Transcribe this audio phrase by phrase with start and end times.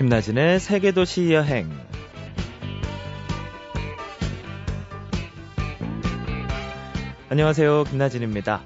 [0.00, 1.68] 김나진의 세계도시 여행.
[7.28, 7.84] 안녕하세요.
[7.84, 8.62] 김나진입니다.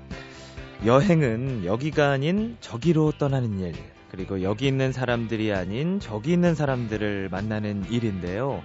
[0.86, 3.74] 여행은 여기가 아닌 저기로 떠나는 일,
[4.12, 8.62] 그리고 여기 있는 사람들이 아닌 저기 있는 사람들을 만나는 일인데요.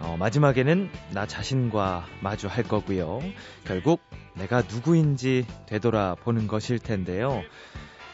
[0.00, 3.22] 어, 마지막에는 나 자신과 마주할 거고요.
[3.64, 4.02] 결국
[4.34, 7.40] 내가 누구인지 되돌아보는 것일 텐데요.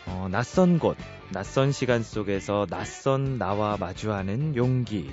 [0.07, 0.97] 어, 낯선 곳,
[1.33, 5.11] 낯선 시간 속에서 낯선 나와 마주하는 용기.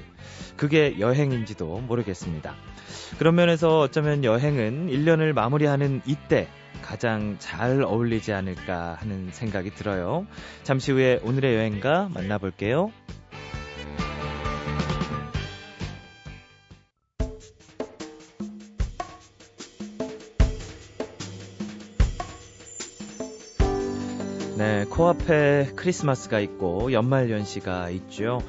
[0.56, 2.56] 그게 여행인지도 모르겠습니다.
[3.18, 6.48] 그런 면에서 어쩌면 여행은 1년을 마무리하는 이때
[6.82, 10.28] 가장 잘 어울리지 않을까 하는 생각이 들어요.
[10.64, 12.92] 잠시 후에 오늘의 여행가 만나볼게요.
[24.94, 28.44] 코앞에 크리스마스가 있고 연말 연시가 있죠.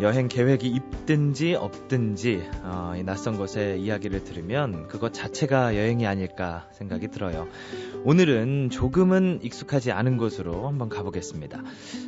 [0.00, 7.06] 여행 계획이 있든지 없든지 어, 이 낯선 곳의 이야기를 들으면 그것 자체가 여행이 아닐까 생각이
[7.08, 7.46] 들어요.
[8.04, 11.62] 오늘은 조금은 익숙하지 않은 곳으로 한번 가보겠습니다.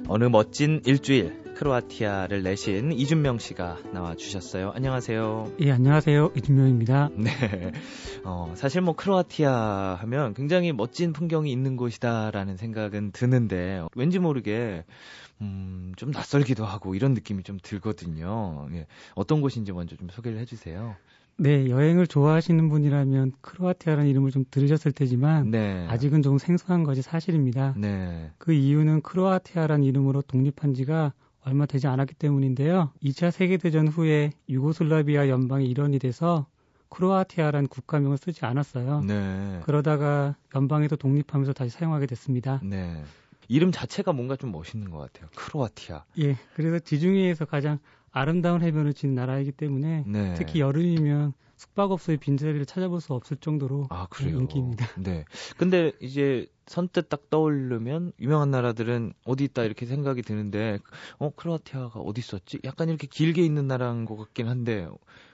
[0.09, 4.71] 어느 멋진 일주일 크로아티아를 내신 이준명 씨가 나와 주셨어요.
[4.77, 5.55] 안녕하세요.
[5.59, 6.31] 예, 안녕하세요.
[6.37, 7.11] 이준명입니다.
[7.19, 7.73] 네.
[8.23, 14.85] 어, 사실 뭐 크로아티아 하면 굉장히 멋진 풍경이 있는 곳이다라는 생각은 드는데 왠지 모르게
[15.41, 18.69] 음, 좀 낯설기도 하고 이런 느낌이 좀 들거든요.
[18.75, 18.87] 예.
[19.17, 20.95] 어떤 곳인지 먼저 좀 소개를 해 주세요.
[21.39, 25.87] 네, 여행을 좋아하시는 분이라면 크로아티아라는 이름을 좀 들으셨을 테지만 네.
[25.89, 27.75] 아직은 좀 생소한 것이 사실입니다.
[27.77, 28.31] 네.
[28.39, 31.13] 그 이유는 크로아티아라는 이름으로 독립한 지가
[31.45, 32.91] 얼마 되지 않았기 때문인데요.
[33.03, 36.47] 2차 세계대전 후에 유고슬라비아 연방의 일원이 돼서
[36.91, 39.03] 크로아티아라는 국가명을 쓰지 않았어요.
[39.03, 39.61] 네.
[39.65, 42.61] 그러다가 연방에서 독립하면서 다시 사용하게 됐습니다.
[42.63, 43.03] 네.
[43.49, 45.31] 이름 자체가 뭔가 좀 멋있는 것 같아요.
[45.35, 46.05] 크로아티아.
[46.21, 47.79] 예, 그래서 지중해에서 가장
[48.11, 50.35] 아름다운 해변을 지닌 나라이기 때문에 네.
[50.35, 54.39] 특히 여름이면 숙박업소의 빈자리를 찾아볼 수 없을 정도로 아, 그래요?
[54.39, 54.87] 인기입니다.
[55.03, 55.25] 네.
[55.57, 60.79] 근데 이제 선뜻 딱 떠오르면 유명한 나라들은 어디 있다 이렇게 생각이 드는데
[61.19, 62.61] 어 크로아티아가 어디 있었지?
[62.65, 64.89] 약간 이렇게 길게 있는 나라인 것 같긴 한데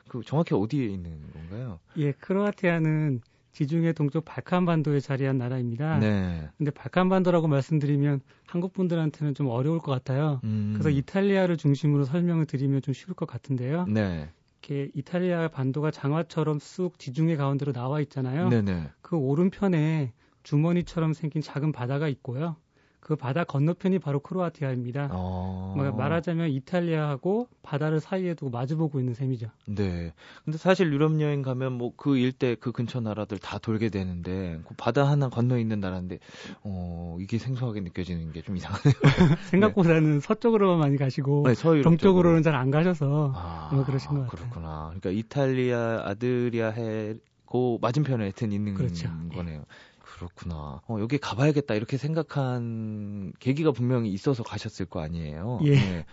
[0.08, 1.78] 그 정확히 어디에 있는 건가요?
[1.96, 3.20] 예, 크로아티아는
[3.52, 5.98] 지중해 동쪽 발칸반도에 자리한 나라입니다.
[5.98, 6.48] 네.
[6.58, 10.40] 근데 발칸반도라고 말씀드리면 한국 분들한테는 좀 어려울 것 같아요.
[10.42, 10.72] 음.
[10.74, 13.86] 그래서 이탈리아를 중심으로 설명을 드리면 좀 쉬울 것 같은데요.
[13.86, 14.28] 네.
[14.64, 18.48] 이렇게 이탈리아 반도가 장화처럼 쑥 지중해 가운데로 나와 있잖아요.
[18.48, 18.90] 네네.
[19.02, 22.56] 그 오른편에 주머니처럼 생긴 작은 바다가 있고요.
[23.04, 25.10] 그 바다 건너편이 바로 크로아티아입니다.
[25.12, 25.74] 어...
[25.96, 29.48] 말하자면 이탈리아하고 바다를 사이에 두고 마주보고 있는 셈이죠.
[29.66, 30.14] 네.
[30.44, 34.74] 근데 사실 유럽 여행 가면 뭐 그 일대 그 근처 나라들 다 돌게 되는데 그
[34.76, 36.18] 바다 하나 건너 있는 나라인데
[36.62, 38.94] 어 이게 생소하게 느껴지는 게 좀 이상하네요.
[39.50, 40.20] 생각보다는 네.
[40.20, 44.28] 서쪽으로만 많이 가시고 네, 동쪽으로는 잘 안 가셔서 아, 아, 그러신 것 같아요.
[44.30, 44.92] 그렇구나.
[44.98, 49.08] 그러니까 이탈리아 아드리아 해고 맞은편에 하여튼 있는 그렇죠.
[49.34, 49.60] 거네요.
[49.60, 49.93] 예.
[50.14, 50.80] 그렇구나.
[50.86, 55.60] 어, 여기 가봐야겠다 이렇게 생각한 계기가 분명히 있어서 가셨을 거 아니에요.
[55.64, 55.70] 예.
[55.74, 56.06] 네.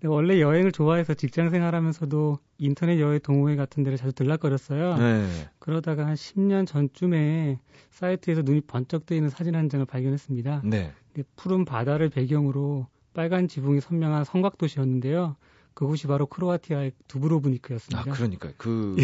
[0.00, 4.96] 네, 원래 여행을 좋아해서 직장 생활하면서도 인터넷 여행 동호회 같은 데를 자주 들락거렸어요.
[4.96, 5.28] 네.
[5.58, 7.58] 그러다가 한 10년 전쯤에
[7.90, 10.62] 사이트에서 눈이 번쩍 뜨이는 사진 한 장을 발견했습니다.
[10.64, 10.92] 네.
[11.34, 15.36] 푸른 바다를 배경으로 빨간 지붕이 선명한 성곽 도시였는데요.
[15.74, 18.10] 그곳이 바로 크로아티아의 두브로브니크였습니다.
[18.10, 18.96] 아, 그러니까 그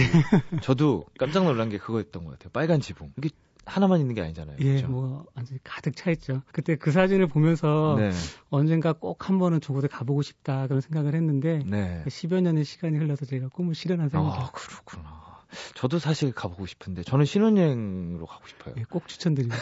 [0.63, 2.51] 저도 깜짝 놀란 게 그거였던 것 같아요.
[2.53, 3.13] 빨간 지붕.
[3.17, 3.31] 이게
[3.67, 4.57] 하나만 있는 게 아니잖아요.
[4.61, 4.89] 예, 그렇죠?
[4.89, 6.43] 뭐 완전히 가득 차 있죠.
[6.53, 8.11] 그때 그 사진을 보면서 네.
[8.51, 12.03] 언젠가 꼭 한 번은 저곳에 가보고 싶다 그런 생각을 했는데 네.
[12.07, 14.31] 10여 년의 시간이 흘러서 제가 꿈을 실현한 셈이죠.
[14.31, 15.34] 아, 그렇구나.
[15.75, 18.75] 저도 사실 가보고 싶은데 저는 신혼여행으로 가고 싶어요.
[18.79, 19.57] 예, 꼭 추천드립니다.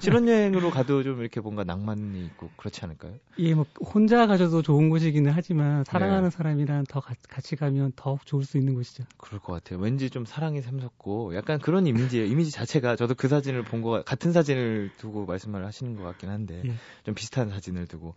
[0.00, 3.14] 신혼여행으로 가도 좀 이렇게 뭔가 낭만이 있고 그렇지 않을까요?
[3.38, 6.30] 예, 뭐 혼자 가셔도 좋은 곳이기는 하지만 사랑하는 네.
[6.30, 9.04] 사람이랑 더 가, 같이 가면 더 좋을 수 있는 곳이죠.
[9.16, 9.78] 그럴 것 같아요.
[9.78, 12.26] 왠지 좀 사랑이 샘솟고 약간 그런 이미지예요.
[12.26, 16.62] 이미지 자체가 저도 그 사진을 본 거 같은 사진을 두고 말씀을 하시는 것 같긴 한데
[16.66, 16.74] 예.
[17.04, 18.16] 좀 비슷한 사진을 두고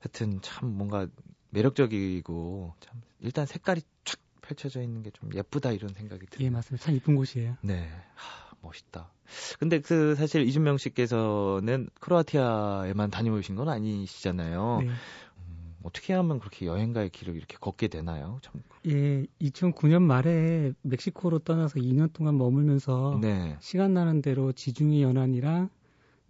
[0.00, 1.06] 하여튼 참 뭔가
[1.48, 4.18] 매력적이고 참 일단 색깔이 촥
[4.50, 6.46] 펼쳐져 있는 게 좀 예쁘다 이런 생각이 들어요.
[6.46, 6.84] 예, 맞습니다.
[6.84, 7.56] 참 이쁜 곳이에요.
[7.62, 7.88] 네.
[8.14, 9.10] 하, 멋있다.
[9.58, 14.78] 근데 그 사실 이준명 씨께서는 크로아티아에만 다녀오신 건 아니시잖아요.
[14.82, 14.88] 네.
[14.88, 18.38] 음, 어떻게 하면 그렇게 여행가의 길을 이렇게 걷게 되나요?
[18.42, 18.62] 참.
[18.86, 23.56] 예, 2009년 말에 멕시코로 떠나서 2년 동안 머물면서 네.
[23.60, 25.70] 시간 나는 대로 지중해 연안이랑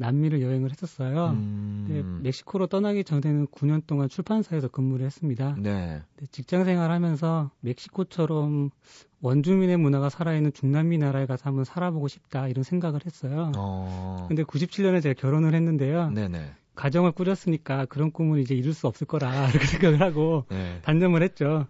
[0.00, 1.28] 남미를 여행을 했었어요.
[1.30, 2.20] 음...
[2.22, 5.54] 멕시코로 떠나기 전에는 9년 동안 출판사에서 근무를 했습니다.
[5.58, 6.00] 네.
[6.30, 8.70] 직장 생활하면서 멕시코처럼
[9.20, 13.52] 원주민의 문화가 살아있는 중남미 나라에 가서 한번 살아보고 싶다 이런 생각을 했어요.
[13.56, 14.24] 어...
[14.26, 16.10] 근데 97년에 제가 결혼을 했는데요.
[16.10, 16.54] 네네.
[16.74, 20.78] 가정을 꾸렸으니까 그런 꿈을 이제 이룰 수 없을 거라 이렇게 생각을 하고 네.
[20.82, 21.66] 단념을 했죠.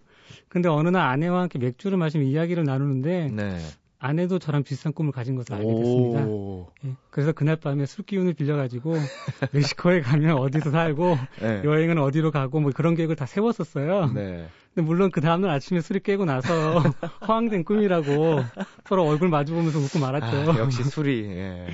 [0.47, 3.57] 근데 어느 날 아내와 함께 맥주를 마시며 이야기를 나누는데 네.
[4.03, 6.25] 아내도 저랑 비슷한 꿈을 가진 것을 알게 됐습니다.
[6.85, 8.95] 예, 그래서 그날 밤에 술 기운을 빌려가지고
[9.53, 11.61] 멕시코에 가면 어디서 살고 네.
[11.63, 14.11] 여행은 어디로 가고 뭐 그런 계획을 다 세웠었어요.
[14.13, 14.47] 네.
[14.73, 16.79] 근데 물론 그 다음날 아침에 술이 깨고 나서
[17.27, 18.39] 허황된 꿈이라고
[18.85, 20.51] 서로 얼굴 마주보면서 웃고 말았죠.
[20.51, 21.25] 아, 역시 술이.
[21.25, 21.67] 예.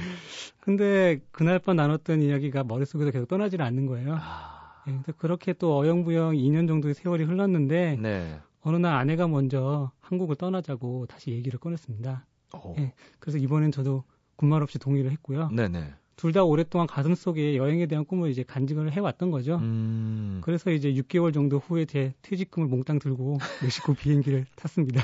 [0.59, 4.17] 근데 그날 밤 나눴던 이야기가 머릿속에서 계속 떠나질 않는 거예요.
[4.19, 4.83] 아...
[4.89, 8.39] 예, 그렇게 또 어영부영 2년 정도의 세월이 흘렀는데 네.
[8.67, 12.25] 어느 날 아내가 먼저 한국을 떠나자고 다시 얘기를 꺼냈습니다.
[12.79, 14.03] 예, 그래서 이번엔 저도
[14.35, 15.49] 군말 없이 동의를 했고요.
[15.49, 15.93] 네네.
[16.17, 19.57] 둘 다 오랫동안 가슴 속에 여행에 대한 꿈을 이제 간직을 해왔던 거죠.
[19.57, 20.41] 음...
[20.43, 25.03] 그래서 이제 6개월 정도 후에 제 퇴직금을 몽땅 들고 멕시코 비행기를 탔습니다.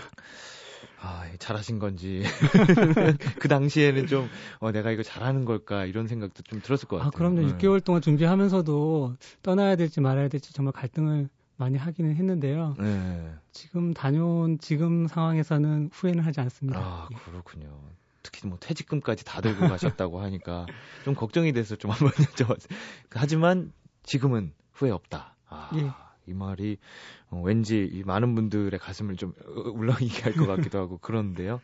[0.99, 2.23] 아, 잘하신 건지.
[3.39, 4.27] 그 당시에는 좀,
[4.59, 7.09] 어, 내가 이거 잘하는 걸까, 이런 생각도 좀 들었을 것 아, 같아요.
[7.09, 7.47] 아, 그럼요.
[7.47, 7.57] 네.
[7.57, 12.75] 6개월 동안 준비하면서도 떠나야 될지 말아야 될지 정말 갈등을 많이 하기는 했는데요.
[12.79, 13.35] 네.
[13.51, 16.79] 지금 다녀온 지금 상황에서는 후회는 하지 않습니다.
[16.79, 17.15] 아, 예.
[17.15, 17.79] 그렇군요.
[18.21, 20.65] 특히 뭐 퇴직금까지 다 들고 가셨다고 하니까
[21.03, 22.69] 좀 걱정이 돼서 좀 한번 여쭤봤어요.
[23.11, 23.73] 하지만
[24.03, 25.35] 지금은 후회 없다.
[25.49, 25.91] 아, 예.
[26.27, 26.77] 이 말이
[27.29, 31.61] 어, 왠지 이 많은 분들의 가슴을 좀 울렁이게 할 것 같기도 하고 그런데요.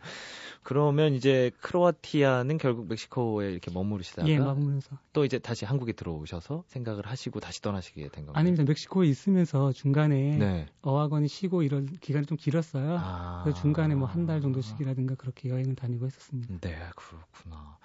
[0.64, 7.06] 그러면 이제 크로아티아는 결국 멕시코에 이렇게 머무르시다가 예, 머무면서 또 이제 다시 한국에 들어오셔서 생각을
[7.08, 8.40] 하시고 다시 떠나시게 된 건가요?
[8.40, 8.64] 아닙니다.
[8.68, 10.66] 멕시코에 있으면서 중간에 네.
[10.82, 12.98] 어학원이 쉬고 이런 기간이 좀 길었어요.
[13.00, 13.42] 아...
[13.44, 16.60] 그래서 중간에 뭐 한 달 정도씩이라든가 그렇게 여행을 다니고 했었습니다.
[16.60, 17.78] 네, 그렇구나.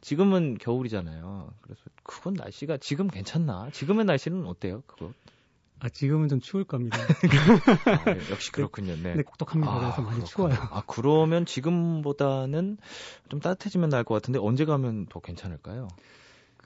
[0.00, 1.52] 지금은 겨울이잖아요.
[1.62, 3.70] 그래서 그건 날씨가 지금 괜찮나?
[3.72, 4.82] 지금의 날씨는 어때요?
[4.86, 5.12] 그거?
[5.80, 6.98] 아, 지금은 좀 추울 겁니다.
[7.86, 8.96] 아, 네, 역시 그렇군요.
[8.96, 9.14] 네.
[9.14, 9.72] 네, 똑똑합니다.
[9.72, 10.54] 아, 그래서 많이 추워요.
[10.70, 12.78] 아, 그러면 지금보다는
[13.28, 15.88] 좀 따뜻해지면 나을 것 같은데 언제 가면 더 괜찮을까요?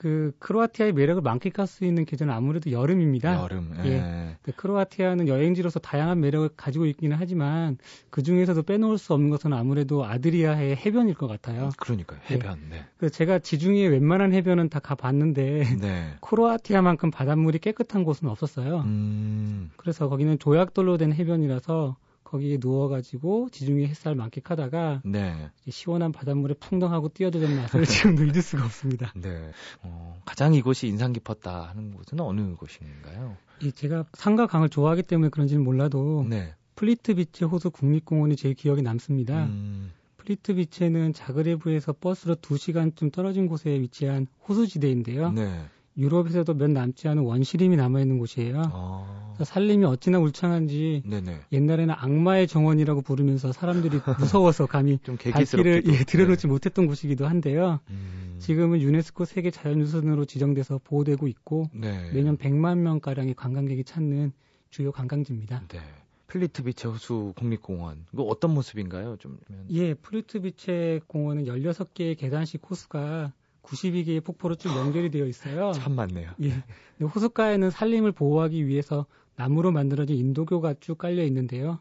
[0.03, 3.41] 그 크로아티아의 매력을 만끽할 수 있는 계절은 아무래도 여름입니다.
[3.41, 3.73] 여름.
[3.85, 3.89] 예.
[3.89, 4.37] 예.
[4.41, 7.77] 그 크로아티아는 여행지로서 다양한 매력을 가지고 있기는 하지만
[8.09, 11.69] 그 중에서도 빼놓을 수 없는 것은 아무래도 아드리아의 해변일 것 같아요.
[11.77, 12.19] 그러니까요.
[12.31, 12.33] 예.
[12.33, 12.59] 해변.
[12.65, 12.75] 예.
[12.75, 12.85] 네.
[12.97, 16.15] 그 제가 지중해 웬만한 해변은 다 가봤는데 네.
[16.19, 18.81] 크로아티아만큼 바닷물이 깨끗한 곳은 없었어요.
[18.81, 19.71] 음...
[19.77, 21.95] 그래서 거기는 조약돌로 된 해변이라서
[22.33, 25.51] 거기에 누워가지고 지중해 햇살 만끽하다가 네.
[25.69, 29.13] 시원한 바닷물에 풍덩하고 뛰어드는 맛을 지금도 잊을 수가 없습니다.
[29.15, 29.51] 네.
[29.83, 33.37] 어, 가장 이곳이 인상 깊었다 하는 곳은 어느 곳인가요?
[33.61, 36.55] 이 제가 산과 강을 좋아하기 때문에 그런지는 몰라도 네.
[36.75, 39.45] 플리트비체 호수 국립공원이 제일 기억에 남습니다.
[39.45, 39.91] 음...
[40.17, 45.33] 플리트비체는 자그레브에서 버스로 2시간쯤 떨어진 곳에 위치한 호수지대인데요.
[45.33, 45.65] 네.
[45.97, 48.61] 유럽에서도 몇 남지 않은 원시림이 남아있는 곳이에요.
[48.73, 49.35] 아.
[49.43, 51.41] 삼림이 어찌나 울창한지 네네.
[51.51, 56.47] 옛날에는 악마의 정원이라고 부르면서 사람들이 무서워서 감히 좀 발길을 예, 들여놓지 네.
[56.47, 57.79] 못했던 곳이기도 한데요.
[57.89, 58.35] 음.
[58.39, 62.11] 지금은 유네스코 세계 자연유산으로 지정돼서 보호되고 있고 네.
[62.13, 64.33] 매년 100만 명가량의 관광객이 찾는
[64.69, 65.63] 주요 관광지입니다.
[65.67, 65.79] 네.
[66.27, 68.05] 플리트비체 호수 국립공원.
[68.11, 69.17] 이거 어떤 모습인가요?
[69.17, 69.37] 좀
[69.69, 73.31] 예, 플리트비체 공원은 16개의 계단식 호수가
[73.63, 75.71] 92개의 폭포로 쭉 연결이 되어 있어요.
[75.71, 76.31] 참 많네요.
[76.43, 76.63] 예.
[77.01, 79.05] 호숫가에는 산림을 보호하기 위해서
[79.35, 81.79] 나무로 만들어진 인도교가 쭉 깔려 있는데요.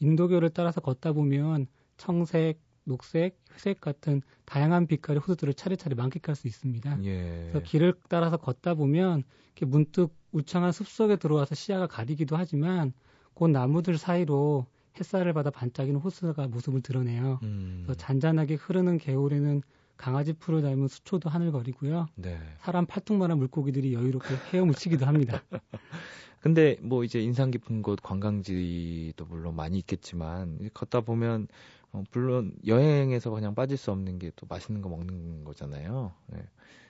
[0.00, 1.66] 인도교를 따라서 걷다 보면
[1.96, 7.04] 청색, 녹색, 회색 같은 다양한 빛깔의 호수들을 차례차례 만끽할 수 있습니다.
[7.04, 7.48] 예.
[7.50, 9.22] 그래서 길을 따라서 걷다 보면
[9.54, 12.92] 이렇게 문득 울창한 숲속에 들어와서 시야가 가리기도 하지만
[13.34, 14.66] 그 나무들 사이로
[14.98, 17.40] 햇살을 받아 반짝이는 호수가 모습을 드러내요.
[17.42, 17.82] 음.
[17.84, 19.62] 그래서 잔잔하게 흐르는 개울에는
[19.96, 22.06] 강아지 풀을 닮은 수초도 하늘거리고요.
[22.16, 22.38] 네.
[22.60, 25.42] 사람 팔뚝만한 물고기들이 여유롭게 헤엄치기도 합니다.
[26.40, 31.48] 근데 뭐 이제 인상 깊은 곳 관광지도 물론 많이 있겠지만 걷다 보면
[31.92, 36.12] 어, 물론 여행에서 그냥 빠질 수 없는 게 또 맛있는 거 먹는 거잖아요.
[36.26, 36.42] 네.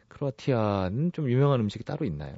[0.09, 2.37] 크로아티아는 좀 유명한 음식이 따로 있나요?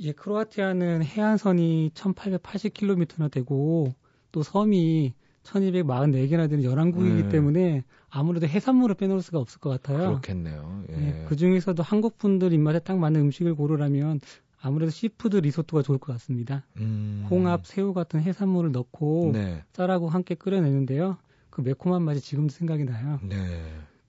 [0.00, 3.94] 예, 크로아티아는 해안선이 1880km나 되고
[4.32, 5.14] 또 섬이
[5.44, 7.28] 1244개나 되는 11국이기 네.
[7.28, 10.08] 때문에 아무래도 해산물을 빼놓을 수가 없을 것 같아요.
[10.10, 10.84] 그렇겠네요.
[10.90, 10.96] 예.
[10.96, 14.20] 네, 그 중에서도 한국 분들 입맛에 딱 맞는 음식을 고르라면
[14.60, 16.64] 아무래도 seafood 리소토가 좋을 것 같습니다.
[16.78, 17.26] 음...
[17.30, 19.62] 홍합, 새우 같은 해산물을 넣고 네.
[19.72, 21.16] 쌀하고 함께 끓여내는데요.
[21.50, 23.20] 그 매콤한 맛이 지금도 생각이 나요.
[23.22, 23.36] 네.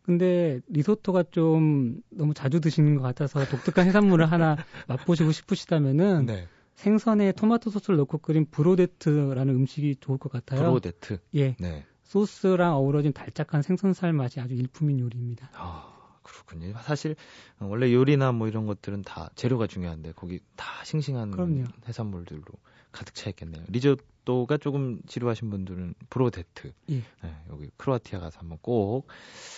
[0.01, 4.57] 근데 리소토가 좀 너무 자주 드시는 것 같아서 독특한 해산물을 하나
[4.87, 6.47] 맛보시고 싶으시다면은 네.
[6.79, 10.61] 생선에 토마토 소스를 넣고 끓인 브로데트라는 음식이 좋을 것 같아요.
[10.61, 11.19] 브로데트.
[11.35, 11.55] 예.
[11.59, 11.85] 네.
[12.03, 15.49] 소스랑 어우러진 달짝한 생선살 맛이 아주 일품인 요리입니다.
[15.55, 16.73] 아, 그렇군요.
[16.83, 17.17] 사실
[17.59, 21.65] 원래 요리나 뭐 이런 것들은 다 재료가 중요한데 거기 다 싱싱한 그럼요.
[21.85, 22.45] 해산물들로
[22.93, 23.65] 가득 차 있겠네요.
[23.67, 26.71] 리조또가 조금 지루하신 분들은 브로데트.
[26.91, 27.03] 예.
[27.21, 29.07] 네, 여기 크로아티아 가서 한번 꼭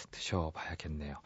[0.10, 1.18] 드셔봐야겠네요.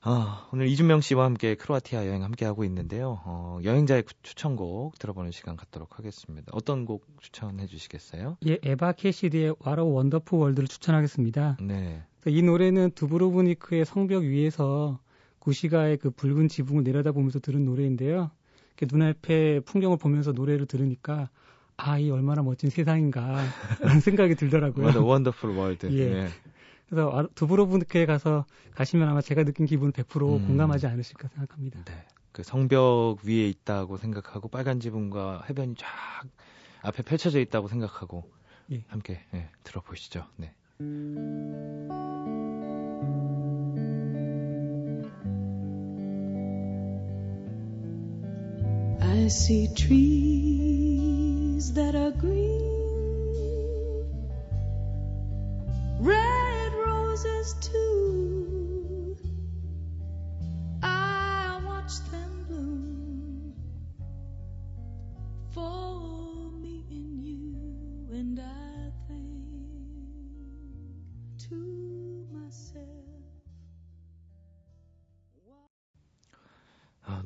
[0.00, 3.20] 아, 오늘 이준명 씨와 함께 크로아티아 여행 함께 하고 있는데요.
[3.24, 6.48] 어, 여행자의 추천곡 들어보는 시간 갖도록 하겠습니다.
[6.52, 8.36] 어떤 곡 추천해 주시겠어요?
[8.46, 11.58] 예, 에바 캐시디의 와로 원더풀 월드를 추천하겠습니다.
[11.60, 12.02] 네.
[12.26, 15.00] 이 노래는 두브로브니크의 성벽 위에서
[15.40, 18.30] 구시가의 그 붉은 지붕을 내려다보면서 들은 노래인데요.
[18.80, 21.30] 눈앞에 풍경을 보면서 노래를 들으니까
[21.76, 23.44] 아, 이 얼마나 멋진 세상인가
[23.80, 24.86] 라는 생각이 들더라고요.
[24.88, 25.86] Wonderful world.
[25.90, 26.10] 예.
[26.10, 26.28] 네.
[26.88, 30.46] 그래서 두브로브니크에 가서 가시면 아마 제가 느낀 기분 100% 음.
[30.46, 31.84] 공감하지 않으실까 생각합니다.
[31.84, 32.06] 네.
[32.32, 35.86] 그 성벽 위에 있다고 생각하고 빨간 지붕과 해변이 쫙
[36.82, 38.30] 앞에 펼쳐져 있다고 생각하고
[38.70, 38.84] 예.
[38.88, 40.24] 함께 예, 들어보시죠.
[40.36, 40.54] 네.
[49.00, 50.04] I see trees
[51.74, 52.77] that are green,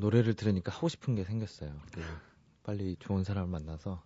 [0.02, 1.73] 노래를 들으니까 하고 싶은 게 생겼어요.
[1.93, 2.02] 그
[2.64, 4.02] 빨리 좋은 사람을 만나서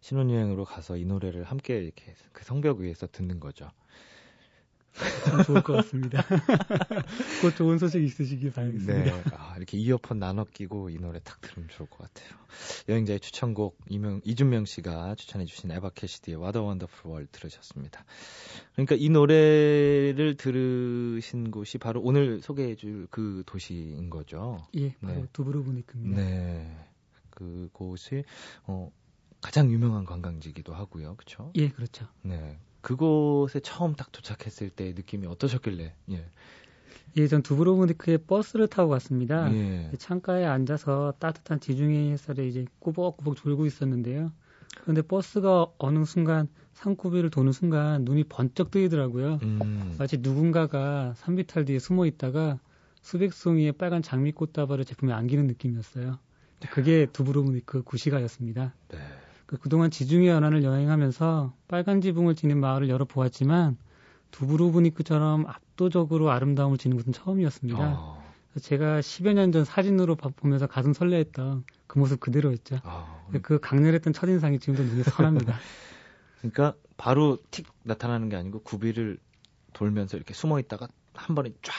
[0.00, 3.70] 신혼여행으로 가서 이 노래를 함께 이렇게 그 성벽 위에서 듣는 거죠.
[5.24, 6.22] 참 좋을 것 같습니다.
[7.42, 9.04] 곧 좋은 소식 있으시길 바라겠습니다.
[9.04, 9.22] 네.
[9.34, 12.38] 아, 이렇게 이어폰 나눠 끼고 이 노래 탁 들으면 좋을 것 같아요.
[12.88, 18.04] 여행자의 추천곡 이명, 이준명 씨가 추천해주신 에바 캐시디의 와더 원더풀 월 들으셨습니다.
[18.74, 24.66] 그러니까 이 노래를 들으신 곳이 바로 오늘 소개해줄 그 도시인 거죠.
[24.76, 25.26] 예, 바로 네.
[25.32, 26.20] 두브로브니크입니다.
[26.20, 26.86] 네.
[27.30, 28.24] 그곳이
[28.64, 28.90] 어,
[29.40, 31.16] 가장 유명한 관광지이기도 하고요.
[31.16, 31.52] 그렇죠?
[31.54, 32.06] 예, 그렇죠.
[32.22, 32.58] 네.
[32.80, 35.94] 그곳에 처음 딱 도착했을 때 느낌이 어떠셨길래?
[36.12, 36.24] 예.
[37.16, 39.52] 예, 전 두브로브니크에 버스를 타고 갔습니다.
[39.52, 39.90] 예.
[39.98, 44.32] 창가에 앉아서 따뜻한 지중해 햇살에 이제 꾸벅꾸벅 졸고 있었는데요.
[44.82, 49.40] 그런데 버스가 어느 순간 산구비를 도는 순간 눈이 번쩍 뜨이더라고요.
[49.42, 49.96] 음.
[49.98, 52.58] 마치 누군가가 산비탈 뒤에 숨어 있다가
[53.02, 56.18] 수백 송이의 빨간 장미꽃 다발을 제품에 안기는 느낌이었어요.
[56.70, 58.74] 그게 두브로브니크 구시가였습니다.
[58.88, 58.98] 네.
[59.50, 63.76] 그 그동안 지중해 연안을 여행하면서 빨간 지붕을 지닌 마을을 열어 보았지만
[64.30, 67.94] 두브로브니크처럼 압도적으로 아름다움을 지닌 곳은 처음이었습니다.
[67.98, 68.32] 어.
[68.60, 72.78] 제가 10여 년 전 사진으로 보면서 가슴 설레했던 그 모습 그대로였죠.
[72.84, 73.28] 어.
[73.42, 75.58] 그 강렬했던 첫인상이 지금도 눈에 선합니다.
[76.38, 79.18] 그러니까 바로 틱 나타나는 게 아니고 구비를
[79.72, 81.72] 돌면서 이렇게 숨어 있다가 한 번에 쫙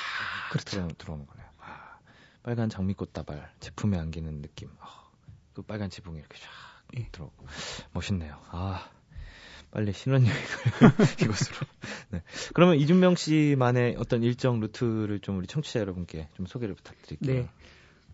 [0.52, 0.90] 그렇죠.
[0.98, 1.48] 들어오는 거네요.
[1.62, 2.00] 아,
[2.44, 4.68] 빨간 장미꽃 다발 제품에 안기는 느낌.
[4.82, 4.88] 어,
[5.54, 6.50] 그 빨간 지붕이 이렇게 쫙
[6.98, 7.08] 예.
[7.12, 7.46] 들어오고
[7.94, 8.36] 멋있네요.
[8.50, 8.90] 아
[9.72, 10.36] 빨리 신혼여행을
[11.24, 11.58] 이곳으로.
[12.10, 12.22] 네.
[12.54, 17.44] 그러면 이준명 씨만의 어떤 일정 루트를 좀 우리 청취자 여러분께 좀 소개를 부탁드릴게요.
[17.44, 17.50] 네.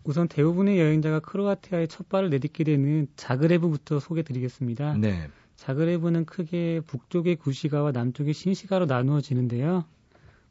[0.04, 4.94] 우선 대부분의 여행자가 크로아티아에 첫 발을 내딛게 되는 자그레브부터 소개드리겠습니다.
[4.94, 5.28] 네.
[5.56, 9.84] 자그레브는 크게 북쪽의 구시가와 남쪽의 신시가로 나누어지는데요.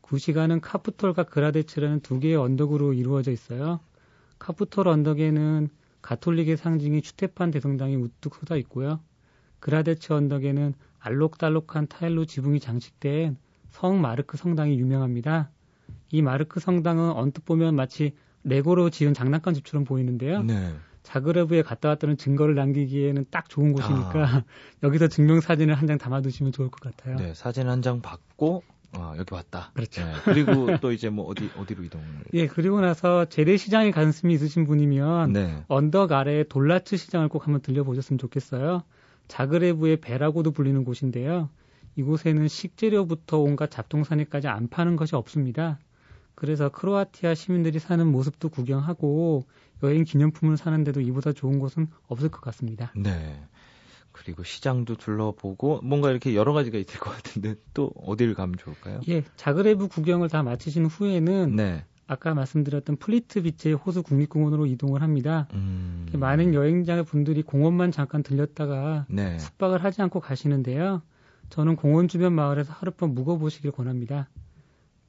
[0.02, 3.80] 구시가는 카프톨과 그라데츠라는 두 개의 언덕으로 이루어져 있어요.
[4.38, 5.70] 카프톨 언덕에는
[6.02, 9.00] 가톨릭의 상징이 추테판 대성당이 우뚝 솟아 있고요.
[9.60, 13.38] 그라데츠 언덕에는 알록달록한 타일로 지붕이 장식된
[13.70, 15.50] 성 마르크 성당이 유명합니다.
[16.12, 18.14] 이 마르크 성당은 언뜻 보면 마치
[18.44, 20.44] 레고로 지은 장난감 집처럼 보이는데요.
[20.44, 20.74] 네.
[21.04, 24.44] 자그레브에 갔다 왔다는 증거를 남기기에는 딱 좋은 곳이니까 아.
[24.84, 27.16] 여기서 증명 사진을 한 장 담아두시면 좋을 것 같아요.
[27.18, 28.64] 네, 사진 한 장 받고
[28.94, 29.72] 아, 여기 왔다.
[29.74, 30.02] 그렇죠.
[30.02, 32.06] 네, 그리고 또 이제 뭐 어디 어디로 이동을?
[32.34, 35.64] 예, 그리고 나서 재래시장에 관심이 있으신 분이면 네.
[35.68, 38.84] 언덕 아래 돌라츠 시장을 꼭 한번 들려보셨으면 좋겠어요.
[39.28, 41.50] 자그레브의 배라고도 불리는 곳인데요.
[41.96, 45.80] 이곳에는 식재료부터 온갖 잡동사니까지 안 파는 것이 없습니다.
[46.36, 49.46] 그래서 크로아티아 시민들이 사는 모습도 구경하고
[49.84, 52.94] 여행 기념품을 사는데도 이보다 좋은 곳은 없을 것 같습니다.
[52.96, 53.44] 네.
[54.18, 59.02] 그리고 시장도 둘러보고 뭔가 이렇게 여러 가지가 있을 것 같은데 또 어디를 가면 좋을까요?
[59.08, 61.86] 예, 자그레브 구경을 다 마치신 후에는 네.
[62.08, 65.48] 아까 말씀드렸던 플리트비체의 호수 국립공원으로 이동을 합니다.
[65.54, 66.08] 음...
[66.14, 69.38] 많은 여행자 분들이 공원만 잠깐 들렸다가 네.
[69.38, 71.02] 숙박을 하지 않고 가시는데요.
[71.50, 74.30] 저는 공원 주변 마을에서 하룻밤 묵어보시길 권합니다.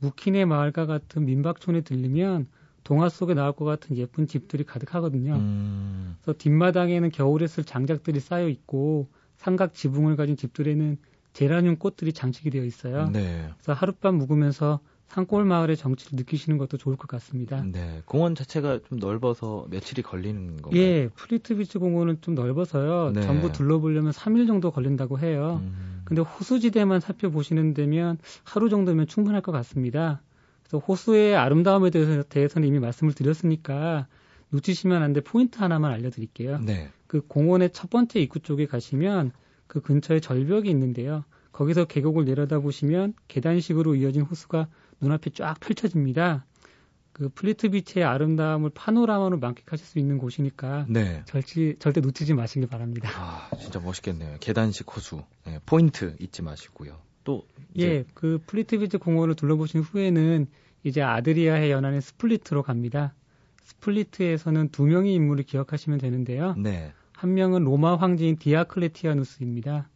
[0.00, 2.46] 무키네 마을과 같은 민박촌에 들리면
[2.88, 5.34] 동화 속에 나올 것 같은 예쁜 집들이 가득하거든요.
[5.34, 6.16] 음.
[6.22, 10.96] 그래서 뒷마당에는 겨울에 쓸 장작들이 쌓여 있고 삼각 지붕을 가진 집들에는
[11.34, 13.10] 제라늄 꽃들이 장식이 되어 있어요.
[13.10, 13.50] 네.
[13.58, 17.62] 그래서 하룻밤 묵으면서 산골 마을의 정취를 느끼시는 것도 좋을 것 같습니다.
[17.62, 20.80] 네, 공원 자체가 좀 넓어서 며칠이 걸리는 건가요?
[20.80, 23.12] 예, 플리트비체 공원은 좀 넓어서요.
[23.12, 23.20] 네.
[23.20, 25.60] 전부 둘러보려면 3일 정도 걸린다고 해요.
[25.62, 26.00] 음.
[26.04, 30.22] 근데 호수지대만 살펴보시는 데면 하루 정도면 충분할 것 같습니다.
[30.68, 34.06] 그래서 호수의 아름다움에 대해서, 대해서는 이미 말씀을 드렸으니까
[34.50, 36.60] 놓치시면 안 될 포인트 하나만 알려드릴게요.
[36.60, 36.90] 네.
[37.06, 39.32] 그 공원의 첫 번째 입구 쪽에 가시면
[39.66, 41.24] 그 근처에 절벽이 있는데요.
[41.52, 44.68] 거기서 계곡을 내려다 보시면 계단식으로 이어진 호수가
[45.00, 46.44] 눈앞에 쫙 펼쳐집니다.
[47.12, 51.22] 그 플리트비체의 아름다움을 파노라마로 만끽하실 수 있는 곳이니까 네.
[51.26, 53.10] 절치, 절대 놓치지 마시길 바랍니다.
[53.16, 54.36] 아, 진짜 멋있겠네요.
[54.38, 55.24] 계단식 호수.
[55.44, 56.96] 네, 포인트 잊지 마시고요.
[57.24, 57.46] 또.
[57.78, 60.46] 예, 그 플리트비체 공원을 둘러보신 후에는
[60.84, 63.14] 이제 아드리아해 연안의 스플리트로 갑니다.
[63.64, 66.54] 스플리트에서는 두 명의 인물을 기억하시면 되는데요.
[66.56, 66.92] 네.
[67.12, 69.88] 한 명은 로마 황제인 디오클레티아누스입니다.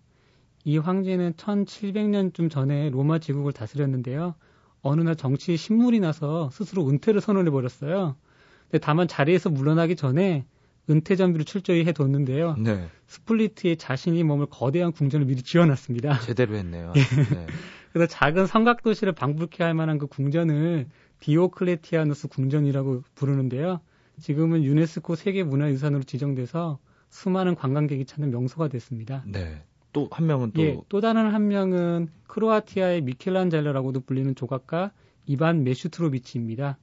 [0.64, 4.34] 이 황제는 1700년쯤 전에 로마 제국을 다스렸는데요.
[4.82, 8.16] 어느 날 정치에 신물이 나서 스스로 은퇴를 선언해 버렸어요.
[8.62, 10.44] 근데 다만 자리에서 물러나기 전에
[10.90, 12.56] 은퇴 준비를 철저히 해뒀는데요.
[12.56, 12.88] 네.
[13.06, 16.20] 스플리트에 자신이 머물 거대한 궁전을 미리 지어놨습니다.
[16.20, 16.92] 제대로 했네요.
[16.96, 17.00] 예.
[17.00, 17.46] 네.
[17.92, 20.88] 그래서 작은 삼각 도시를 방불케 할 만한 그 궁전을
[21.20, 23.80] 디오클레티아누스 궁전이라고 부르는데요.
[24.20, 26.78] 지금은 유네스코 세계 문화유산으로 지정돼서
[27.10, 29.22] 수많은 관광객이 찾는 명소가 됐습니다.
[29.26, 29.62] 네.
[29.92, 34.90] 또 한 명은 또 예, 또 다른 한 명은 크로아티아의 미켈란젤로라고도 불리는 조각가
[35.26, 36.78] 이반 메슈트로비치입니다.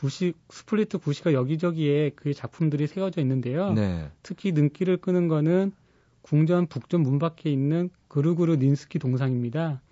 [0.00, 3.74] 구시 스플리트 구시가 여기저기에 그의 작품들이 세워져 있는데요.
[3.74, 4.08] 네.
[4.22, 5.72] 특히 눈길을 끄는 거는
[6.22, 9.82] 궁전 북전 문 밖에 있는 그르그르 닌스키 동상입니다.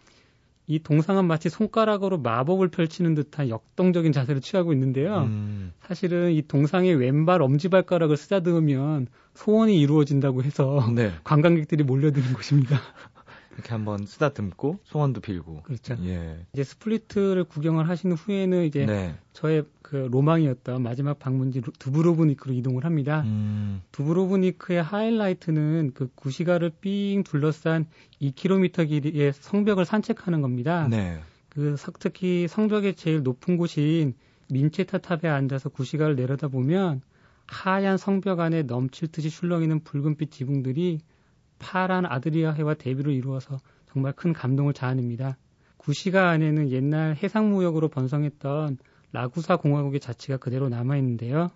[0.66, 5.24] 이 동상은 마치 손가락으로 마법을 펼치는 듯한 역동적인 자세를 취하고 있는데요.
[5.24, 5.72] 음.
[5.80, 11.12] 사실은 이 동상의 왼발 엄지발가락을 쓰다듬으면 소원이 이루어진다고 해서 네.
[11.24, 12.80] 관광객들이 몰려드는 곳입니다.
[13.58, 15.62] 이렇게 한번 쓰다듬고 소원도 빌고.
[15.64, 15.96] 그렇죠.
[16.04, 16.46] 예.
[16.52, 19.16] 이제 스플리트를 구경을 하신 후에는 이제 네.
[19.32, 23.22] 저의 그 로망이었던 마지막 방문지 두브로브니크로 이동을 합니다.
[23.26, 23.82] 음.
[23.90, 27.86] 두브로브니크의 하이라이트는 그 구시가를 삥 둘러싼
[28.22, 30.86] 2km 길이의 성벽을 산책하는 겁니다.
[30.88, 31.20] 네.
[31.48, 34.14] 그 특히 성벽의 제일 높은 곳인
[34.50, 37.02] 민체타 탑에 앉아서 구시가를 내려다보면
[37.48, 41.00] 하얀 성벽 안에 넘칠 듯이 출렁이는 붉은빛 지붕들이
[41.58, 45.36] 파란 아드리아해와 대비를 이루어서 정말 큰 감동을 자아냅니다.
[45.76, 48.78] 구시가 안에는 옛날 해상무역으로 번성했던
[49.12, 51.50] 라구사 공화국의 자치가 그대로 남아 있는데요.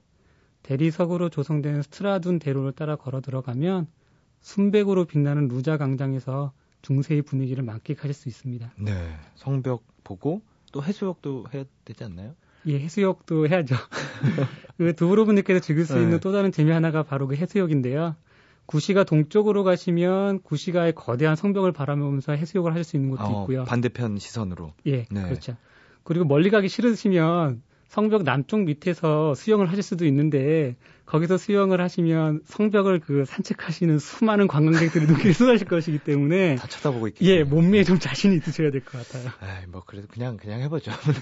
[0.62, 3.88] 대리석으로 조성된 스트라둔 대로를 따라 걸어 들어가면
[4.40, 8.72] 순백으로 빛나는 루자 광장에서 중세의 분위기를 만끽하실 수 있습니다.
[8.78, 12.34] 네, 성벽 보고 또 해수욕도 해야 되지 않나요?
[12.66, 13.74] 예, 해수욕도 해야죠.
[14.78, 16.02] 그 두브로브님께서 즐길 수 네.
[16.02, 18.16] 있는 또 다른 재미 하나가 바로 그 해수욕인데요.
[18.66, 23.64] 구시가 동쪽으로 가시면 구시가의 거대한 성벽을 바라보면서 해수욕을 하실 수 있는 곳도 어, 있고요.
[23.64, 24.72] 반대편 시선으로.
[24.86, 25.22] 예, 네.
[25.22, 25.56] 그렇죠.
[26.04, 33.00] 그리고 멀리 가기 싫으시면 성벽 남쪽 밑에서 수영을 하실 수도 있는데 거기서 수영을 하시면 성벽을
[33.00, 38.36] 그 산책하시는 수많은 관광객들이 눈길에 쏟아질 것이기 때문에 다 쳐다보고 있기 예, 몸매에 좀 자신이
[38.36, 39.28] 있으셔야 될 것 같아요.
[39.40, 40.90] 아, 뭐 그래도 그냥 그냥 해보죠.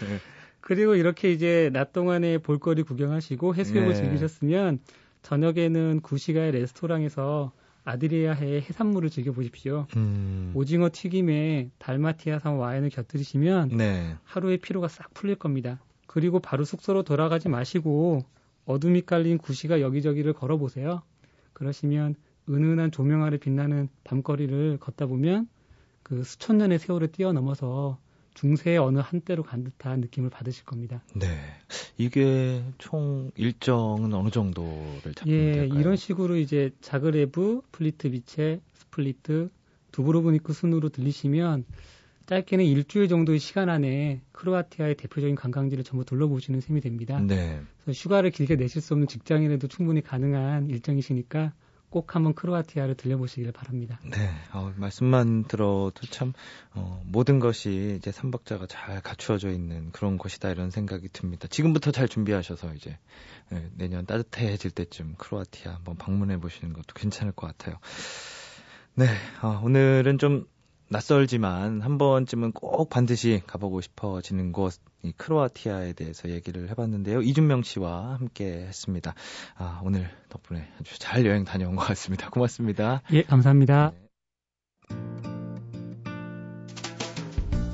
[0.00, 0.18] 네.
[0.60, 3.94] 그리고 이렇게 이제 낮 동안에 볼거리 구경하시고 해수욕을 네.
[3.94, 4.80] 즐기셨으면
[5.22, 7.52] 저녁에는 구시가의 레스토랑에서
[7.84, 9.86] 아드리아해의 해산물을 즐겨보십시오.
[9.96, 10.52] 음.
[10.54, 14.16] 오징어 튀김에 달마티아산 와인을 곁들이시면 네.
[14.24, 15.80] 하루의 피로가 싹 풀릴 겁니다.
[16.06, 18.24] 그리고 바로 숙소로 돌아가지 마시고
[18.66, 21.02] 어둠이 깔린 구시가 여기저기를 걸어보세요.
[21.52, 22.14] 그러시면
[22.48, 25.48] 은은한 조명 아래 빛나는 밤거리를 걷다 보면
[26.02, 27.98] 그 수천 년의 세월을 뛰어넘어서
[28.40, 31.02] 중세의 어느 한때로 간 듯한 느낌을 받으실 겁니다.
[31.14, 31.26] 네.
[31.98, 35.78] 이게 총 일정은 어느 정도를 잡는 예, 될까요?
[35.78, 39.50] 이런 식으로 이제 자그레브, 플리트비체, 스플리트,
[39.92, 41.66] 두브로브니크 순으로 들리시면
[42.24, 47.20] 짧게는 일주일 정도의 시간 안에 크로아티아의 대표적인 관광지를 전부 둘러보시는 셈이 됩니다.
[47.20, 47.60] 네.
[47.84, 51.52] 그래서 휴가를 길게 내실 수 없는 직장인에도 충분히 가능한 일정이시니까
[51.90, 53.98] 꼭 한번 크로아티아를 들려보시길 바랍니다.
[54.04, 56.32] 네, 어, 말씀만 들어도 참
[56.72, 61.48] 어, 모든 것이 이제 삼박자가 잘 갖추어져 있는 그런 곳이다 이런 생각이 듭니다.
[61.48, 62.96] 지금부터 잘 준비하셔서 이제
[63.50, 67.76] 네, 내년 따뜻해질 때쯤 크로아티아 한번 방문해 보시는 것도 괜찮을 것 같아요.
[68.94, 69.06] 네,
[69.42, 70.46] 어, 오늘은 좀
[70.90, 74.74] 낯설지만 한 번쯤은 꼭 반드시 가보고 싶어지는 곳,
[75.04, 77.22] 이 크로아티아에 대해서 얘기를 해봤는데요.
[77.22, 79.14] 이준명 씨와 함께 했습니다.
[79.56, 82.28] 아, 오늘 덕분에 아주 잘 여행 다녀온 것 같습니다.
[82.30, 83.02] 고맙습니다.
[83.12, 83.92] 예, 감사합니다.
[84.90, 85.39] 네.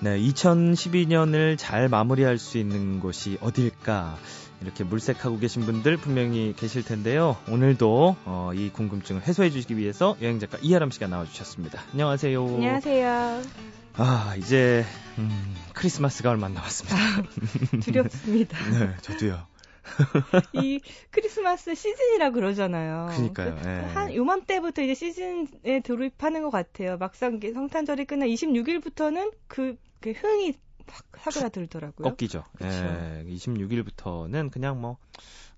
[0.00, 4.18] 네, 2012년을 잘 마무리할 수 있는 곳이 어딜까?
[4.62, 7.36] 이렇게 물색하고 계신 분들 분명히 계실 텐데요.
[7.48, 11.82] 오늘도 어, 이 궁금증을 해소해 주시기 위해서 여행 작가 이하람 씨가 나와 주셨습니다.
[11.92, 12.46] 안녕하세요.
[12.46, 13.42] 안녕하세요.
[13.96, 14.84] 아, 이제
[15.18, 16.96] 음, 크리스마스가 얼마 안 남았습니다.
[16.96, 17.22] 아,
[17.80, 18.58] 두렵습니다.
[18.70, 19.55] 네, 저도요.
[20.52, 23.08] 이 크리스마스 시즌이라 그러잖아요.
[23.10, 23.54] 그러니까요.
[23.56, 23.72] 그, 예.
[23.94, 26.96] 한 요맘때부터 이제 시즌에 돌입하는 것 같아요.
[26.98, 30.54] 막상 성탄절이 끝나 26일부터는 그, 그 흥이
[30.88, 32.08] 확 사그라들더라고요.
[32.10, 32.44] 꺾이죠.
[32.62, 34.98] 예, 26일부터는 그냥 뭐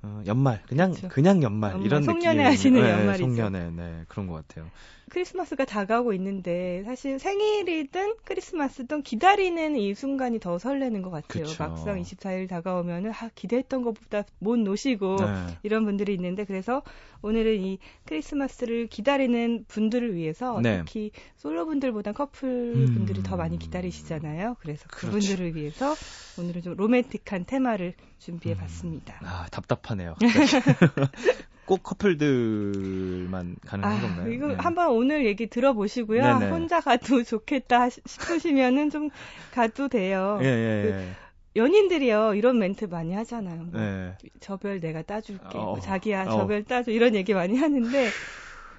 [0.03, 1.09] 어, 연말 그냥 그쵸.
[1.09, 2.45] 그냥 연말, 연말 이런 송년회.
[2.45, 3.25] 하시는 네, 연말이죠.
[3.25, 4.71] 송년회, 네 그런 것 같아요.
[5.11, 11.45] 크리스마스가 다가오고 있는데 사실 생일이든 크리스마스든 기다리는 이 순간이 더 설레는 것 같아요.
[11.45, 11.65] 그쵸.
[11.65, 15.59] 막상 24일 다가오면은 아, 기대했던 것보다 못 노시고 네.
[15.63, 16.83] 이런 분들이 있는데 그래서
[17.23, 20.79] 오늘은 이 크리스마스를 기다리는 분들을 위해서 네.
[20.79, 23.23] 특히 솔로 분들보다 커플 분들이 음.
[23.23, 24.57] 더 많이 기다리시잖아요.
[24.61, 25.07] 그래서 그렇죠.
[25.19, 25.95] 그분들을 위해서
[26.39, 29.19] 오늘은 좀 로맨틱한 테마를 준비해 봤습니다.
[29.23, 29.27] 음.
[29.27, 30.15] 아, 답답하네요.
[31.69, 34.33] 꼭 커플들만 가능한 아, 건가요?
[34.33, 34.55] 이거 네.
[34.55, 36.39] 한번 오늘 얘기 들어보시고요.
[36.39, 36.51] 네네.
[36.51, 39.11] 혼자 가도 좋겠다 싶으시면은 좀
[39.53, 40.39] 가도 돼요.
[40.43, 41.28] 예, 예, 그 예.
[41.59, 43.63] 연인들이요 이런 멘트 많이 하잖아요.
[43.65, 44.17] 뭐, 네.
[44.41, 45.57] 저별 내가 따줄게.
[45.57, 46.31] 뭐 어, 뭐 자기야 어.
[46.31, 48.09] 저별 따줘 이런 얘기 많이 하는데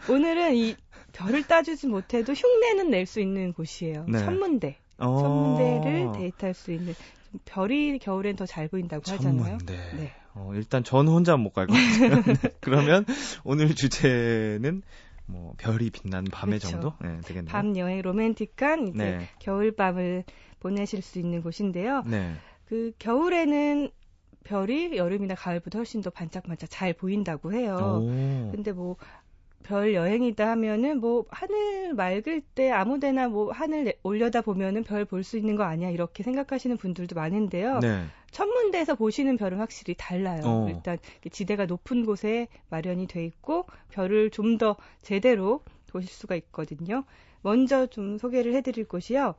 [0.10, 0.76] 오늘은 이
[1.14, 4.06] 별을 따주지 못해도 흉내는 낼 수 있는 곳이에요.
[4.08, 4.20] 네.
[4.20, 4.78] 천문대.
[4.98, 5.20] 어.
[5.22, 6.94] 천문대를 데이트할 수 있는
[7.46, 9.44] 별이 겨울엔 더 잘 보인다고 하잖아요.
[9.44, 9.74] 천문대.
[9.98, 10.12] 네.
[10.34, 12.22] 어, 일단 전 혼자 못 갈 것 같아요.
[12.42, 12.50] 네.
[12.62, 13.06] 그러면
[13.44, 14.82] 오늘 주제는
[15.26, 16.72] 뭐 별이 빛난 밤의 그렇죠.
[16.80, 17.52] 정도 네, 되겠네요.
[17.52, 19.30] 밤 여행 로맨틱한 이제 네.
[19.40, 20.24] 겨울 밤을
[20.60, 22.04] 보내실 수 있는 곳인데요.
[22.08, 22.34] 네.
[22.70, 23.90] 그 겨울에는
[24.44, 28.02] 별이 여름이나 가을보다 훨씬 더 반짝반짝 잘 보인다고 해요.
[28.04, 28.52] 오.
[28.52, 28.96] 근데 뭐
[29.62, 35.24] 별 여행이다 하면은 뭐 하늘 맑을 때 아무 데나 뭐 하늘 올려다 보면은 별 볼
[35.24, 37.78] 수 있는 거 아니야 이렇게 생각하시는 분들도 많은데요.
[37.80, 38.06] 네.
[38.32, 40.42] 천문대에서 보시는 별은 확실히 달라요.
[40.46, 40.70] 어.
[40.70, 40.98] 일단
[41.30, 47.04] 지대가 높은 곳에 마련이 돼 있고 별을 좀 더 제대로 보실 수가 있거든요.
[47.42, 49.36] 먼저 좀 소개를 해드릴 곳이요.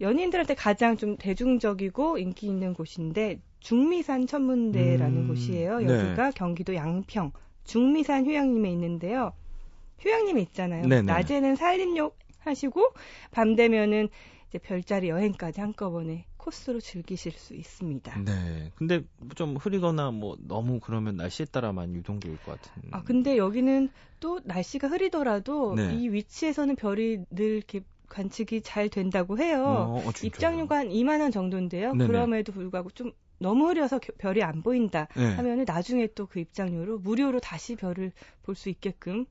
[0.00, 5.78] 연인들한테 가장 좀 대중적이고 인기 있는 곳인데 중미산 천문대라는 음, 곳이에요.
[5.78, 5.84] 네.
[5.84, 6.30] 여기가 네.
[6.34, 7.32] 경기도 양평
[7.64, 9.32] 중미산 휴양림에 있는데요.
[10.00, 10.86] 휴양림이 있잖아요.
[10.88, 11.02] 네네.
[11.02, 12.92] 낮에는 산림욕 하시고
[13.30, 14.08] 밤 되면은
[14.48, 18.18] 이제 별자리 여행까지 한꺼번에 코스로 즐기실 수 있습니다.
[18.24, 18.72] 네.
[18.74, 19.04] 근데
[19.36, 22.82] 좀 흐리거나 뭐 너무 그러면 날씨에 따라만 유동적일 것 같은.
[22.90, 25.94] 아 근데 여기는 또 날씨가 흐리더라도 네.
[25.94, 27.80] 이 위치에서는 별이 늘 이렇게
[28.12, 29.64] 관측이 잘 된다고 해요.
[29.64, 31.92] 어, 어, 입장료가 한 2만 원 정도인데요.
[31.94, 32.06] 네네.
[32.06, 35.34] 그럼에도 불구하고 좀 너무 흐려서 별이 안 보인다 네.
[35.34, 38.12] 하면은 나중에 또 그 입장료로 무료로 다시 별을
[38.44, 39.24] 볼 수 있게끔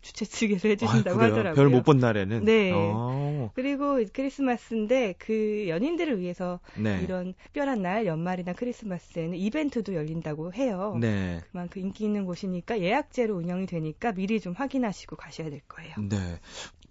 [0.00, 1.54] 주최 측에서 해주신다고 아, 하더라고요.
[1.54, 2.44] 별 못 본 날에는.
[2.44, 2.70] 네.
[2.72, 2.76] 오.
[2.94, 3.50] 어.
[3.54, 7.00] 그리고 크리스마스인데 그 연인들을 위해서 네.
[7.02, 10.96] 이런 특별한 날 연말이나 크리스마스에는 이벤트도 열린다고 해요.
[11.00, 11.40] 네.
[11.50, 15.94] 그만큼 인기 있는 곳이니까 예약제로 운영이 되니까 미리 좀 확인하시고 가셔야 될 거예요.
[16.08, 16.16] 네.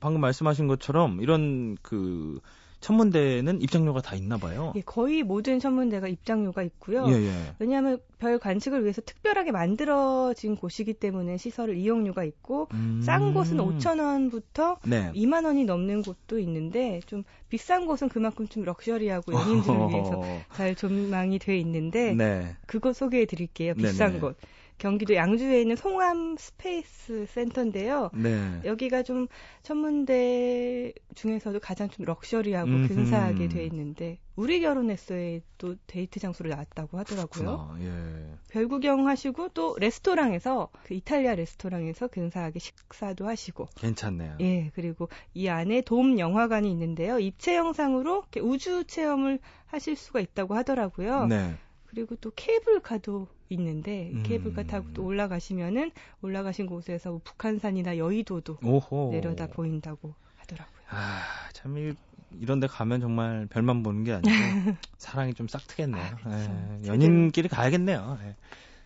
[0.03, 2.41] 방금 말씀하신 것처럼 이런 그
[2.81, 4.73] 천문대는 입장료가 다 있나 봐요.
[4.75, 7.05] 예, 거의 모든 천문대가 입장료가 있고요.
[7.07, 7.31] 예, 예.
[7.57, 13.01] 왜냐하면 별 관측을 위해서 특별하게 만들어진 곳이기 때문에 시설을 이용료가 있고 음...
[13.01, 15.13] 싼 곳은 5천 원부터 네.
[15.13, 21.39] 2만 원이 넘는 곳도 있는데 좀 비싼 곳은 그만큼 좀 럭셔리하고 연인들을 위해서 잘 조망이
[21.39, 22.57] 돼 있는데 네.
[22.65, 23.73] 그거 소개해 드릴게요.
[23.75, 24.19] 비싼 네네.
[24.19, 24.37] 곳.
[24.77, 28.09] 경기도 양주에 있는 송암 스페이스 센터인데요.
[28.13, 28.61] 네.
[28.65, 29.27] 여기가 좀
[29.61, 32.87] 천문대 중에서도 가장 좀 luxury하고 음흠.
[32.93, 37.77] 근사하게 돼 있는데 우리 결혼했어에 또 데이트 장소로 나왔다고 하더라고요.
[37.81, 38.35] 예.
[38.49, 44.37] 별 구경 하시고 또 레스토랑에서 그 이탈리아 레스토랑에서 근사하게 식사도 하시고 괜찮네요.
[44.41, 47.19] 예, 그리고 이 안에 돔 영화관이 있는데요.
[47.19, 51.27] 입체 영상으로 우주 체험을 하실 수가 있다고 하더라고요.
[51.27, 51.55] 네.
[51.85, 54.23] 그리고 또 케이블카도 있는데 음.
[54.23, 59.09] 케이블카 타고 또 올라가시면은 올라가신 곳에서 북한산이나 여의도도 오호.
[59.11, 60.73] 내려다 보인다고 하더라고요.
[60.89, 61.21] 아,
[61.53, 61.93] 참 이,
[62.39, 64.29] 이런 데 가면 정말 별만 보는 게 아니고
[64.97, 66.17] 사랑이 좀 싹 트겠네요.
[66.23, 66.79] 아.
[66.83, 68.19] 예, 연인끼리 가야겠네요.
[68.25, 68.35] 예.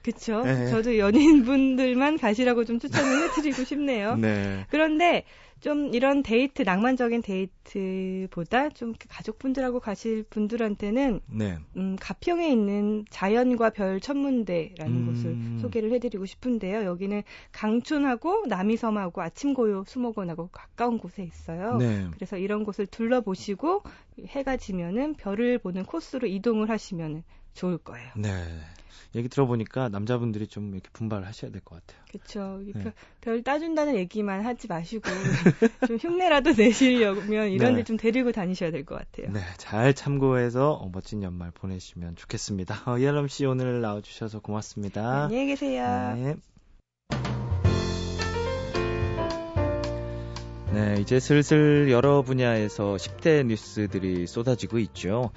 [0.07, 0.41] 그렇죠.
[0.43, 0.67] 네.
[0.67, 4.15] 저도 연인분들만 가시라고 좀 추천을 해드리고 싶네요.
[4.15, 4.65] 네.
[4.69, 5.25] 그런데
[5.59, 11.57] 좀 이런 데이트, 낭만적인 데이트보다 좀 가족분들하고 가실 분들한테는 네.
[11.75, 15.05] 음, 가평에 있는 자연과 별 천문대라는 음.
[15.07, 16.85] 곳을 소개를 해드리고 싶은데요.
[16.85, 21.77] 여기는 강촌하고 남이섬하고 아침고요 수목원하고 가까운 곳에 있어요.
[21.77, 22.07] 네.
[22.13, 23.83] 그래서 이런 곳을 둘러보시고
[24.27, 28.09] 해가 지면은 별을 보는 코스로 이동을 하시면 좋을 거예요.
[28.15, 28.29] 네.
[29.15, 32.03] 얘기 들어보니까 남자분들이 좀 이렇게 분발하셔야 될 것 같아요.
[32.11, 32.61] 그렇죠.
[32.65, 32.71] 네.
[32.83, 35.01] 별, 별, 따준다는 얘기만 하지 마시고
[35.87, 37.79] 좀 흉내라도 내시려면 이런 네.
[37.79, 39.31] 데좀 데리고 다니셔야 될 것 같아요.
[39.33, 42.83] 네, 잘 참고해서 어, 멋진 연말 보내시면 좋겠습니다.
[42.85, 45.23] 어, 이하람 씨 오늘 나와주셔서 고맙습니다.
[45.25, 46.13] 안녕히 계세요.
[46.15, 46.35] 네.
[50.73, 55.31] 네, 이제 슬슬 여러 분야에서 10대 뉴스들이 쏟아지고 있죠.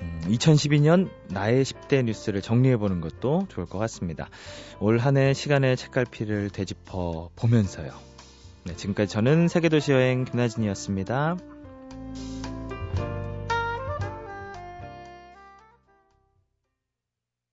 [0.00, 4.28] 2012년 음, 나의 10대 뉴스를 정리해보는 것도 좋을 것 같습니다.
[4.80, 7.92] 올 한 해 시간의 책갈피를 되짚어 보면서요.
[8.64, 11.36] 네, 지금까지 저는 세계도시 여행 김나진이었습니다.